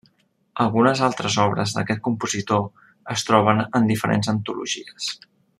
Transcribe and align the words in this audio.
Algunes 0.63 1.01
altres 1.07 1.35
obres 1.43 1.75
d'aquest 1.75 2.01
compositor 2.09 2.65
es 3.17 3.29
troben 3.31 3.65
en 3.81 3.89
diferents 3.95 4.35
antologies. 4.37 5.17